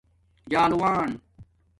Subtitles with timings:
[0.51, 1.11] جلاݸن